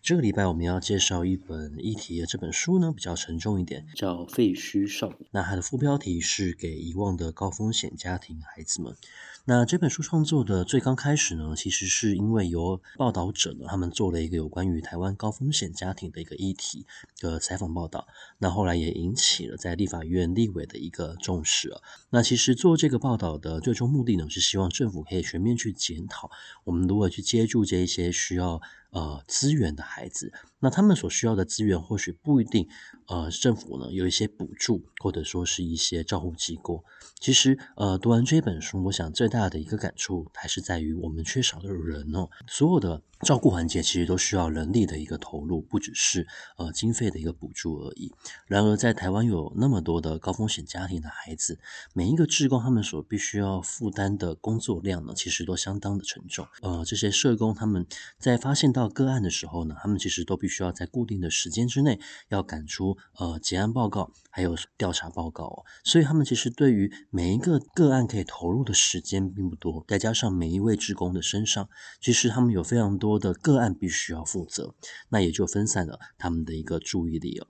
[0.00, 5.18] 这个礼拜我们要介绍一本议题的这本书呢，比较沉重一点，叫《废墟少年》。
[5.32, 8.96] 那它的副标题是“给遗忘的高风险家庭孩子们”。
[9.44, 16.86] 那这本书创作的最刚开始呢，其实是因为有报道者呢，他们做了一个有关于台湾高风险家庭的一个议题
[17.20, 18.06] 的采访报道。
[18.38, 21.80] 那后来也引起了在立法院立委的一个重视啊。
[22.10, 26.30] 那其实做这个报道的最终目的呢，是希望政府可以全面去检讨，
[26.64, 28.60] 我们如何去接住这一些需要。
[28.90, 32.68] 呃，资源的孩子，那他们所需要的资源或许不一定，
[33.08, 36.84] 呃，政府呢有一些补助，或者说是一些照护机构。
[37.18, 42.28] 其实，呃，读完这本书，我想最大的一个感触还是在于我们缺少的人哦。
[42.46, 48.12] 所有的照顾环节其实都需要人力的一个投入，不只是呃经费的一个补助而已。
[48.46, 51.58] 然而，在台湾有那么多的高风险家庭的孩子，
[51.92, 56.46] 每一个志工他们所必须要负担的工作量呢，其实都相当的沉重。
[56.60, 57.86] 呃，这些社工他们
[58.18, 61.98] 在发现到个案的时候呢，他们其实都必须要在固定的时间之内
[62.28, 65.64] 要赶出呃结案报告，还有调查报告哦。
[65.84, 71.68] 所以他们其实对于每一个个案可以投入的时间并不多，再加上每一位职工的身上，
[72.00, 74.74] 其实他们有非常多的个案必须要负责，
[75.08, 77.46] 那也就分散了他们的一个注意力哦。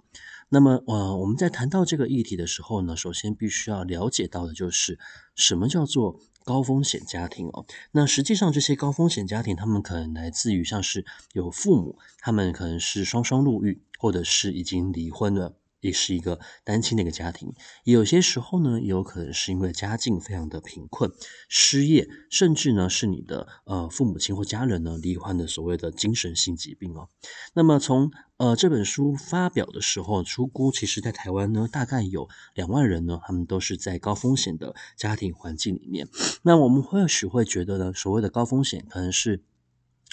[0.49, 4.99] 那么呃，我们在谈到这个议题的时候呢，首先必须要了解到的就是
[5.35, 6.21] 什么叫做。
[6.45, 11.05] 高风险家庭哦，那实际上这些高风险家庭，他们可能来自于像是
[11.35, 15.59] 有父母，他们可能是双双入狱，或者是已经离婚了。
[15.81, 17.53] 也是一个单亲的一个家庭，
[17.85, 21.13] 有些时候呢，也有可能是因为家境非常的贫困、
[21.49, 27.09] 失业，甚至呢是你的呃父母亲或家人呢罹患的所谓的精神性疾病哦。
[27.55, 36.09] 那么从呃这本书发表的时候，初估其实在台湾呢大概有两万人呢，他们都是在高风险的家庭环境里面。
[36.43, 39.43] 那我们或许会觉得呢，所谓的高风险可能是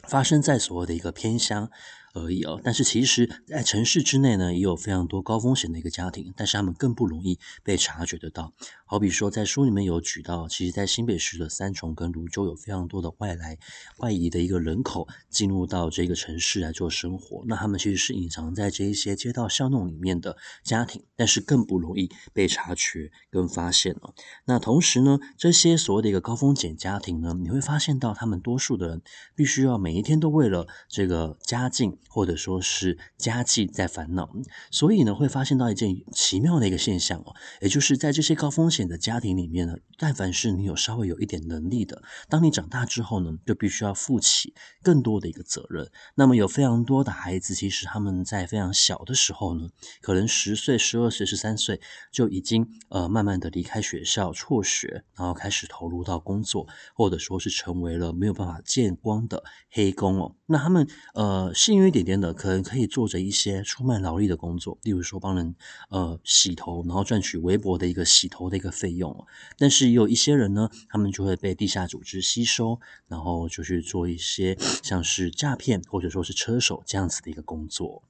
[0.08, 1.72] 发生在所谓的一个偏乡。
[2.16, 8.54] 而已哦，但是其实，在城市之内呢，也有非常多高风险的一个家庭，但是他们更不容易被察觉得到。
[8.86, 13.58] 好比说，在书里面有举到，其实，在新北市的三重跟芦洲有非常多的外来
[13.98, 24.14] 外移的一个人口进入到这个城市来做生活，那他们其实是隐藏在这一些街道巷弄里面的家庭，但是更不容易被察觉跟发现了。
[24.46, 29.02] 那同时呢，这些所谓的一个高风险家庭呢，你会发现到他们多数的人
[29.36, 31.98] 必须要每一天都为了这个家境。
[32.08, 34.30] 或者说是家计在烦恼，
[34.72, 45.90] 所以呢，会发现到一件奇妙的一个现象哦，也就是在这些高风险的家庭里面呢，但凡是你有稍微有一点能力的，当你长大之后呢，就必须要负起更多的一个责任。
[46.16, 49.70] 那么有非常多的孩子，其实他们在非常小的时候呢，
[50.02, 60.36] 可能十岁、十二岁、十三岁就已经呃慢慢的离开学校辍学，然后开始投入到工作，或者说是成为了没有办法见光的黑工哦。
[60.46, 65.56] 那他们呃幸运一点点的，可能可以做着一些出卖劳力的工作，例如说帮人
[65.90, 69.26] 呃洗头，然后赚取微薄的一个洗头的一个费用。
[69.58, 78.04] 但是有一些人呢，他们就会被地下组织吸收，然后就去做一些像是诈骗或者说是车手这样子的一个工作。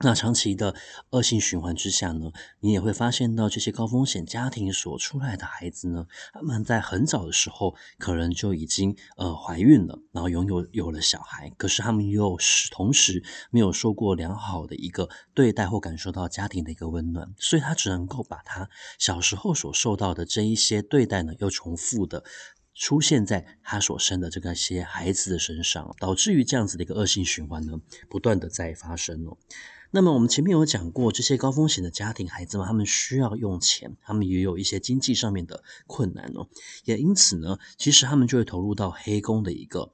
[0.00, 0.76] 那长期的
[1.10, 18.70] 恶性循环之下呢，你也会发现到这些高风险家庭所出来的孩子呢，他们在很早的时候可能就已经呃怀孕了，然后拥有有了小孩，可是他们又是同时没有受过良好的一个对待或感受到家庭的一个温暖，所以他只能够把他
[19.00, 22.22] 小时候所受到的这一些对待呢，又重复的
[22.78, 29.36] 出现在他所生的这个些孩子的身上，导致于这样子的一个恶性循环呢，不断的在发生哦。
[29.90, 36.48] 那么我们前面有讲过，这些高风险的家庭孩子们，他们需要用钱，他们也有一些经济上面的困难哦，
[36.84, 39.92] 也因此呢，其实他们就会投入到黑工的一个。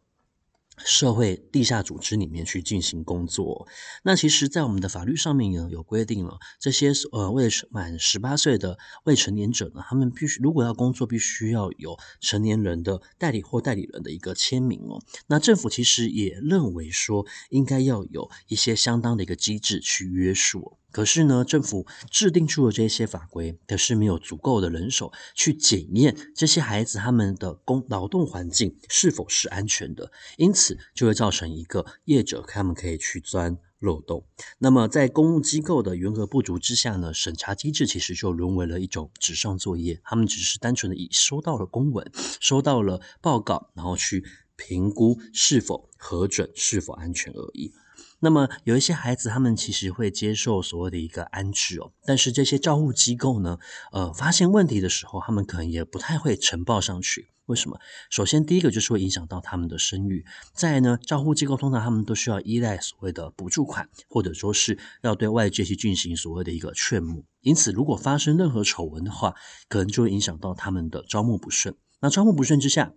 [0.76, 3.68] 社会地下组织里面去进行工作，
[4.02, 15.00] 那其实，在我们的法律上面呢，有规定了，这些呃未满十八岁的未成年者呢，他们必须如果要工作，必须要有成年人的代理或代理人的一个签名哦。
[15.28, 20.78] 那政府其实也认为说，应该要有一些相当的一个机制去约束。
[20.94, 34.24] 可是呢，政府制定出了这些法规，可是没有足够的人手去检验这些孩子他们的工劳动环境是否是安全的，因此就会造成一个业者他们可以去钻漏洞。
[34.58, 42.08] 那么在公务机构的员额不足之下呢，审查机制其实就沦为了一种纸上作业，他们只是单纯的以收到了公文、
[42.38, 44.24] 收到了报告，然后去
[44.54, 47.72] 评估是否核准、是否安全而已。
[48.24, 53.58] 那么有一些孩子，他们其实会接受所谓的一个安置哦，但是这些照护机构呢，
[53.92, 57.28] 呃，发现问题的时候，他们可能也不太会呈报上去。
[57.44, 57.78] 为什么？
[58.08, 60.24] 首先，第一个就是会影响到他们的声誉。
[60.54, 67.26] 再呢，照护机构通常他们都需要依赖所谓的补助款，或者说是要对外界去进行所谓的一个劝募。
[67.42, 69.34] 因此，如果发生任何丑闻的话，
[69.68, 71.76] 可能就会影响到他们的招募不顺。
[72.00, 72.94] 那招募不顺之下，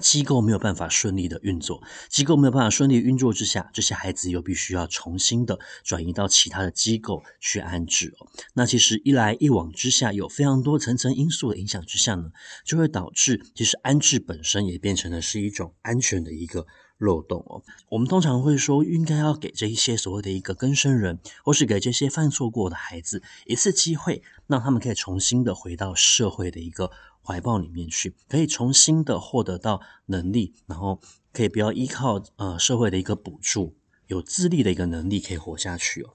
[0.00, 8.26] 机构没有办法顺利的运作，机构没有办法顺利运作之下，这些孩子又必须要重新的转移到其他的机构去安置哦。
[8.54, 12.30] 那其实一来一往之下，有非常多层层因素的影响之下呢，
[12.64, 16.66] 就会导致其实安置本身也变成了是一种安全的一个
[17.02, 17.62] 漏洞哦。
[17.90, 26.90] 我们通常会说，应该要给这一些所谓的一个更生人，或是给这些犯错过的孩子一次机会，让他们可以重新的回到社会的一个。
[27.24, 31.00] 怀抱里面去，可以重新的获得到能力，然后
[31.32, 33.76] 可以不要依靠呃社会的一个补助，
[34.08, 36.10] 有自立的一个能力可以活下去哦。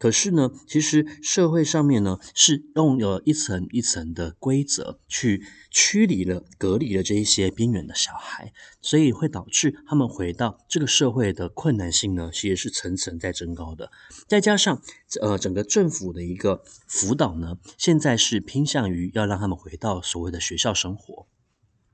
[0.00, 13.92] 可是呢，其实社会上面呢是用了一层一层的规则去驱离了、隔离了这一些边缘的小孩，所以会导致他们回到这个社会的困难性呢，其实是层层在增高的。
[14.26, 14.80] 再加上
[15.20, 21.26] 呃，整个政府的一个辅导呢，现在是偏向于要让他们回到所谓的学校生活，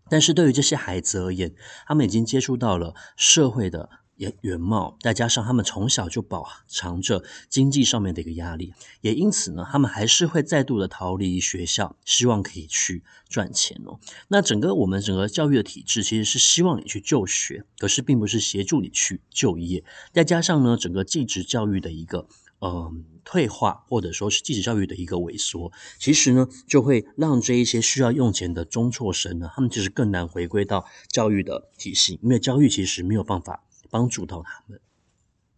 [0.08, 1.52] 但是对于这些孩子而言，
[1.88, 3.90] 他们已经接触到了社会的。
[4.16, 13.98] 原原貌，再加上他们从小就饱尝着经济上面的一个压力，也因此呢，他们还是会再度的逃离学校，希望可以去赚钱哦。
[14.28, 19.84] 那整个我们整个教育的体制其实是希望你去就学，可是并不是协助你去就业。
[20.12, 22.26] 再加上呢，整个继职教育的一个
[22.60, 22.90] 呃
[23.22, 33.62] 退化，或者说是继职教育的一个萎缩，其实呢，就会让这一些需要用钱的中辍生呢，他们其实更难回归到教育的体系，因为教育其实没有办法。
[33.90, 34.80] 帮助到他们。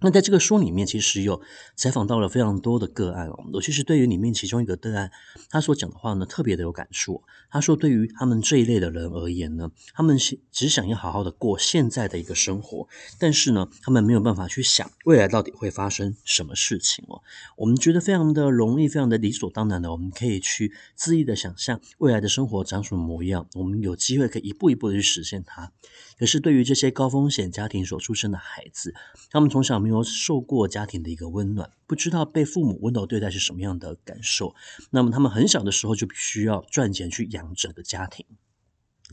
[0.00, 1.42] 那在这个书里面，其实有
[1.74, 3.44] 采访到了非常多的个案哦。
[3.52, 5.10] 尤其是对于里面其中一个个案，
[5.50, 7.24] 他所讲的话呢，特别的有感触。
[7.50, 10.16] 他说，对于他们这一类的人而言呢，他们
[10.52, 12.86] 只想要好好的过现在的一个生活，
[13.18, 17.20] 但是呢，他们没有办法去想未来到底会发生什么事情哦。
[17.56, 25.72] 我们觉得非常的容易，非常的理所当然的，我们可以去恣意的想象未来的生活长什么模样，我们有机会可以一步一步的去实现它。
[26.18, 28.94] 可是对于这些高风险家庭所出生的孩子，
[29.30, 34.54] 他们从小没有受过家庭的一个温暖，不知道被父母温柔对待是什么样的感受。
[34.90, 38.26] 那么他们很小的时候就必须要赚钱去养整个家庭，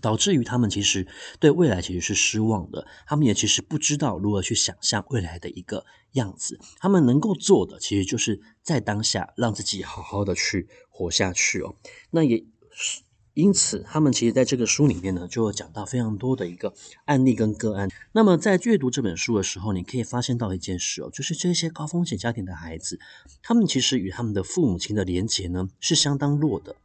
[0.01, 1.07] 导致于他们其实
[1.39, 2.87] 对未来其实是失望的。
[3.05, 6.59] 他们也其实不知道如何去想象未来的一个样子。
[6.79, 11.75] 他们能够做的，其实就是在当下让自己好好的去活下去哦。
[12.09, 13.03] 那也是。
[13.35, 16.73] 因此，他们其实在这个书里面呢，就有讲到非常多的一个
[17.03, 17.89] 案例跟个案。
[18.13, 22.97] 那么，在阅读这本书的时候，你可以发现到一件事哦，就是这些高风险家庭的孩子，
[23.43, 26.77] 他们其实与他们的父母亲的连结呢，是相当弱的。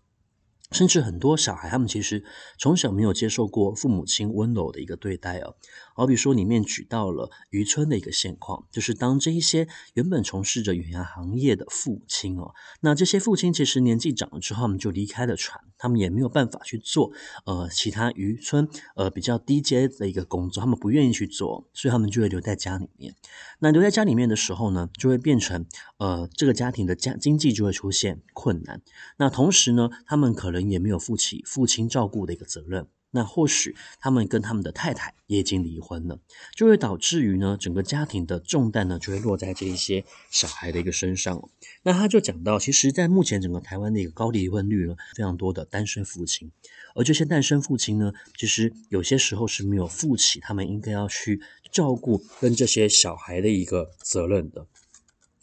[0.72, 2.25] 甚至很多小孩，他们其实
[2.58, 5.56] 从小没有接受过父母亲温柔的一个对待哦。
[5.94, 17.12] 好比说，里面举到了渔村的一个现况，就是当这一些原本从事着远洋行业的父亲哦，那这些父亲其实年纪长了之后，他们就离开了船，他们也没有办法去做
[17.44, 23.15] 呃其他渔村呃比较低阶的一个工作，他们不愿意去做，所以他们就会留在家里面。
[23.58, 25.67] 那留在家里面的时候呢，就会变成
[25.98, 28.81] 呃这个家庭的家经济就会出现困难。
[29.19, 36.19] 那同时呢，他们可能也没有负起父亲照顾的一个责任，那或许他们跟他们的太太也已经离婚了，
[36.56, 41.48] 就会导致于呢，整个家庭的重担呢就会落在这一些小孩的一个身上。
[41.82, 46.50] 那他就讲到，其实，在目前整个台湾的一个高离婚率呢，非常多的单身父亲，
[46.94, 51.40] 而这些单身父亲呢，其实有些时候是没有负起他们应该要去
[51.72, 54.67] 照顾跟这些小孩的一个责任的。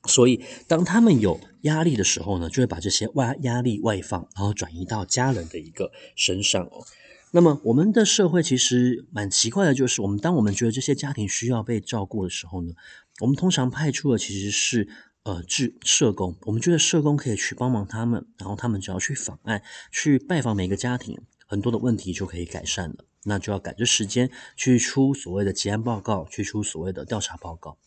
[0.06, 6.86] 所以，当他们有压力的时候呢，就会把这些外压力外放，然后转移到家人的一个身上哦。
[7.32, 12.74] 那么，我们的社会其实蛮奇怪的，就是我们当我们觉得这些家庭需要被照顾的时候呢，
[13.20, 14.88] 我们通常派出的其实是
[15.24, 16.38] 呃，志社工。
[16.44, 19.62] 我们觉得社工可以去帮忙他们，然后他们只要去访案、
[19.92, 23.04] 去拜访每个家庭，很多的问题就可以改善了。
[23.26, 27.78] 那就要赶着时间去出所谓的结案报告，去出所谓的调查报告。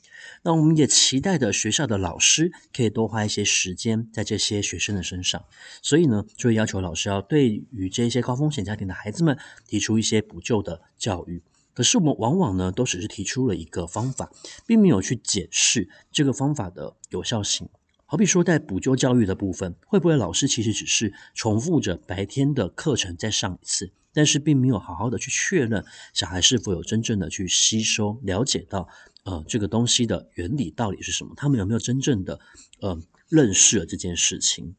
[0.43, 5.45] 那我们也期待着学校的老师可以多花一些时间在这些学生的身上，
[5.83, 11.43] 所以呢，就会要求老师要对于这些高风险家庭的孩子们提出一些补救的教育。
[11.73, 14.31] 可是我们往往呢，都只是提出了一个方法，
[14.67, 17.69] 并没有去解释这个方法的有效性。
[18.05, 28.89] 好比说，在补救教育的部分，会不会老师其实只是重复着白天的课程再上一次，但是并没有好好的去确认小孩是否有真正的去吸收、了解到
[29.25, 31.35] 呃这个东西的原理到底是什么？
[31.37, 32.41] 他们有没有真正的
[32.81, 34.75] 呃认识了这件事情？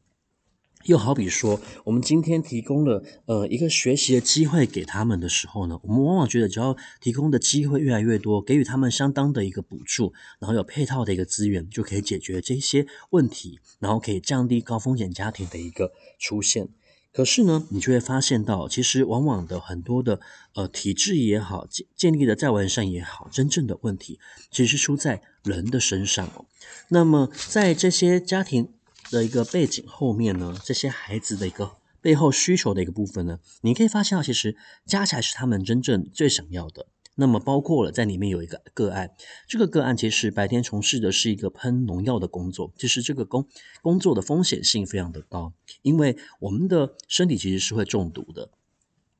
[0.86, 16.70] 又好比说，我们今天提供了呃一个学习的机会给他们的时候呢，我们往往觉得只要提供的机会越来越多，给予他们相当的一个补助，然后有配套的一个资源，就可以解决这些问题，然后可以降低高风险家庭的一个出现。
[17.14, 20.20] 可是呢，你就会发现到，其实往往的很多的
[20.54, 26.46] 呃体制也好，建建立的再完善也好，真正的问题其实是出在人的身上哦。
[26.90, 28.74] 那么在这些家庭。
[29.10, 36.86] 的一个背景后面呢，这些孩子的一个背后需求的一个部分呢，你可以发现到，其实家才是他们真正最想要的。
[37.22, 39.12] 那么包括了在里面有一个个案，
[39.48, 43.48] 这个个案其实白天从事的是一个喷农药的工作，其实这个工
[43.84, 48.50] 工作的风险性非常的高，因为我们的身体其实是会中毒的。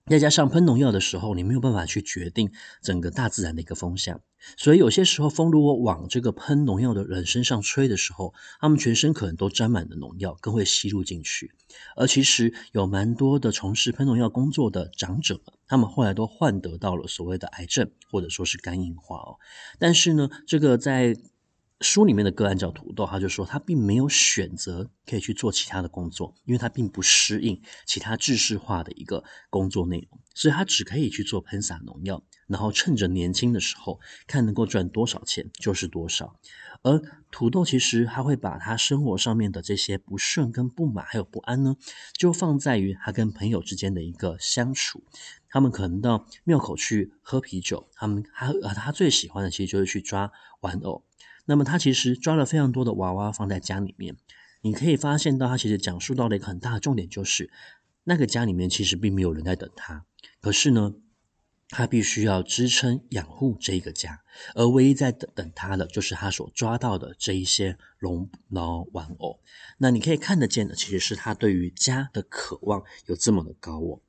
[0.08, 4.20] 再加上喷农药的时候，你没有办法去决定整个大自然的一个风向，
[4.58, 11.52] 所以有些时候风如果往这个喷农药的人身上吹的时候，他们全身可能都沾满了农药，更会吸入进去。
[11.96, 19.38] 而其实有蛮多的从事喷农药工作的长者，他们后来都患得到了所谓的癌症，或者说是肝硬化哦。
[19.80, 21.16] 但是呢，这个在
[21.82, 36.36] 书里面的个案叫土豆，他就说他并没有选择可以去做其他的工作，因为他并不适应其他制式化的一个工作内容，所以他只可以去做喷洒农药，然后趁着年轻的时候看能够赚多少钱就是多少。
[36.84, 41.76] 而土豆其实他会把他生活上面的这些不顺跟不满还有不安呢，
[42.14, 45.04] 就放在于他跟朋友之间的一个相处。
[45.48, 51.04] 他们可能到庙口去喝啤酒，他们他他最喜欢的其实就是去抓玩偶。
[51.46, 54.16] 那么他其实抓了非常多的娃娃放在家里面，
[54.62, 57.52] 你可以发现到他其实讲述到了一个很大的重点，就是
[58.04, 60.06] 那个家里面其实并没有人在等他，
[60.40, 60.94] 可是呢，
[61.70, 64.22] 他必须要支撑养护这个家，
[64.56, 69.40] 而唯一在等等他的就是他所抓到的这一些龙猫玩偶。
[69.78, 74.02] 那你可以看得见的，其实是他对于家的渴望有这么的高哦。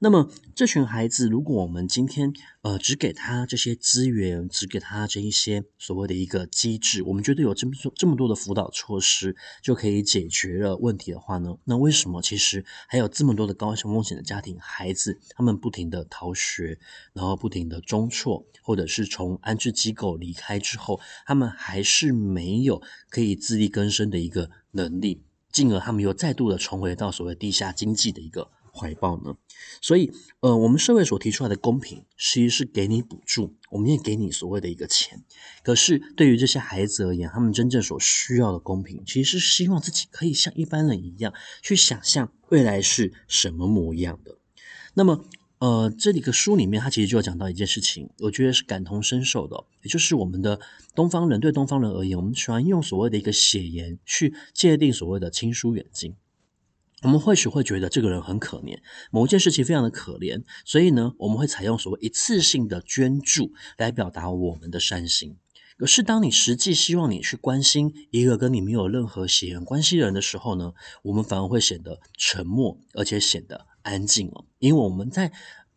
[0.00, 11.56] 那么这群孩子，如果我们今天呃只给他这些资源，只给他这一些所谓的一个机制，我们觉得有这么多这么多的辅导措施就可以解决了问题的话呢？
[11.64, 16.78] 那为什么其实还有这么多的高风险的家庭孩子，他们不停的逃学，
[17.12, 29.36] 然后不停的中辍，或者是从安置机构离开之后，他们还是没有可以自力更生的一个能力，进而他们又再度的重回到所谓地下经济的一个怀抱呢？
[29.82, 35.24] 所以，呃，我们社会所提出来的公平，其实是给你补助，我们也给你所谓的一个钱。
[35.64, 44.38] 可是，对于这些孩子而言，他们真正所需要的公平，其实是希望自己可以像一般人一样，去想象未来是什么模样的。
[44.94, 45.24] 那么，
[45.58, 50.60] 呃，这里个书里面，他其实就有讲到一件事情，我觉得是感同身受的，也就是我们的
[50.94, 56.14] 东方人对东方人而言，我们喜欢用所谓的一个血缘去界定所谓的亲疏远近。
[57.02, 58.78] 我们或许会觉得这个人很可怜，
[59.12, 65.36] 某一件事情非常的可怜，所以呢，我们会采用所谓一次性的捐助来表达我们的善心。
[65.76, 70.72] 可是，当你实际希望你去关心一个跟你没有任何血缘关系的人的时候呢，
[71.04, 75.30] 我们反而会显得沉默，而且显得安静哦，因为我们在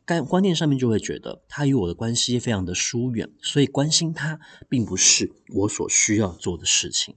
[0.04, 7.16] 概观念上面就会觉得他与我的关系非常的疏远，所以关心他并不是我所需要做的事情。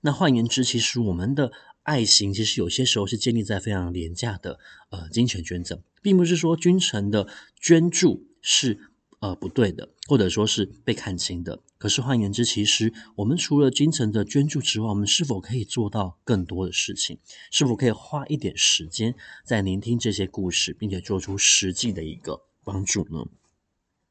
[0.00, 1.52] 那换言之，其实我们的。
[1.84, 4.58] 爱心其实有些时候是建立在非常廉价的
[4.90, 7.28] 呃金钱捐赠，并不是说君臣的
[7.60, 8.78] 捐助是
[9.20, 11.60] 呃不对的，或者说是被看轻的。
[11.78, 17.18] 可是换言之，其实我们除了君臣的捐助之外，我们是否可以做到更多的事情？
[17.50, 19.14] 是否可以花一点时间
[19.44, 23.26] 在聆听这些故事，并且做出实际的一个帮助呢？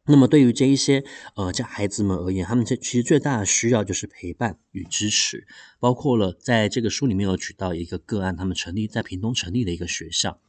[0.06, 1.04] 那么对于这一些
[1.36, 5.48] 呃，家孩子们而言，他们这其实最大的需要就是陪伴与支持，
[5.80, 10.40] 包括了在这个书里面有举到一个个案，他们成立在屏东成立的一个学校。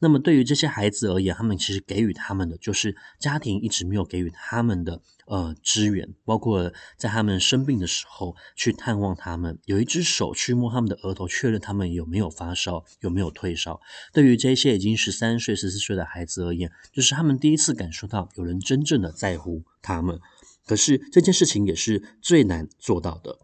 [0.00, 13.80] 那么对于这些孩子而言，他们其实给予他们的就是家庭一直没有给予他们的呃支援，包括在他们生病的时候去探望他们，有一只手去摸他们的额头，确认他们有没有发烧，有没有退烧。
[14.12, 20.18] 对于这些已经十三岁、十四岁的孩子而言，就是他们第一次感受到有人真正的在乎他们。
[20.64, 23.40] 可是这件事情也是最难做到的。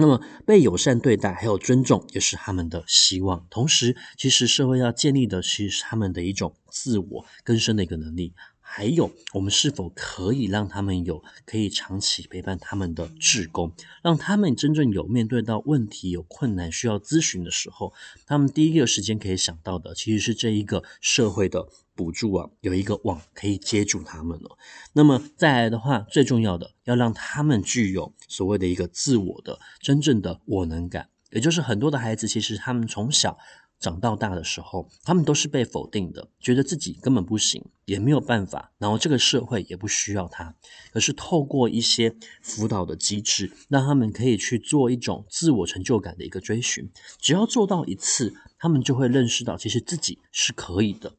[0.00, 3.46] 那么被友善对待，还有尊重，也是他们的希望。
[3.50, 8.32] 同时，其实社会要建立的，其实是他们的一种自我更生的一个能力，
[8.72, 17.92] 还有我们是否可以让他们有可以长期陪伴他们的志工，让他们真正有面对到问题、有困难需要咨询的时候，
[18.26, 24.56] 他们第一个时间可以想到的其实是这一个社会的补助啊，有一个网可以接住他们了。
[24.92, 33.36] 那么再来的话，最重要的要让他们具有所谓的一个自我的真正的我能感，也就是很多的孩子其实他们从小。
[33.80, 40.54] 长到大的时候，他们都是被否定的，觉得自己根本不行，也没有办法，然后这个社会也不需要他。
[40.92, 46.88] 可是透过一些辅导的机制，让他们可以去做一种自我成就感的一个追寻。
[47.18, 51.14] 只要做到一次，他们就会认识到，其实自己是可以的。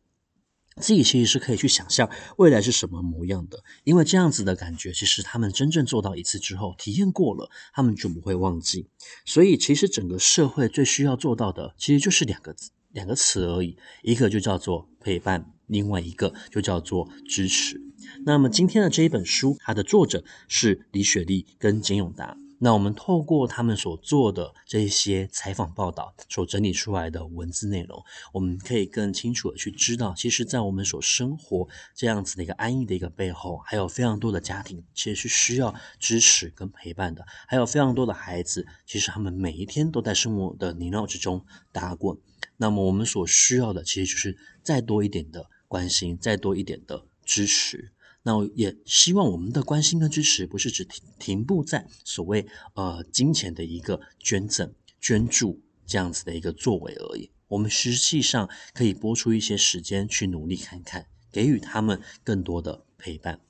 [0.78, 8.88] 自己其实是可以去想象未来是什么模样的，因为这样子的感觉，其实他们真正做到一次之后，体验过了，他们就不会忘记。
[9.26, 17.82] 所以，其实整个社会最需要做到的，其实就是两个字，两个词而已，一个就叫做陪伴，另外一个就叫做支持。
[18.26, 22.38] 那么，今天的这一本书，它的作者是李雪莉跟简永达。
[22.64, 28.04] 那我们透过他们所做的这些采访报道，所整理出来的文字内容，
[28.34, 42.16] 我们可以更清楚的去知道，其实，在我们所生活这样子的一个安逸的一个背后，还有非常多的家庭其实是需要支持跟陪伴的，还有非常多的孩子，其实他们每一天都在生活的泥淖之中打滚。
[42.58, 47.92] 那么我们所需要的，其实就是再多一点的关心，再多一点的支持。
[48.24, 57.32] 那也希望我们的关心跟支持不是只停停步在所谓呃金钱的一个捐赠、捐助这样子的一个作为而已。
[57.48, 63.42] 我们实际上可以拨出一些时间去努力看看，给予他们更多的陪伴。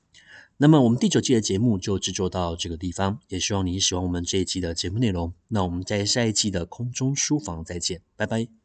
[0.58, 5.34] 那么我们第九季的节目就制作到这个地方，也希望你喜欢我们这一季的节目内容。
[5.48, 8.61] 那我们在下一季的空中书房再见，拜拜。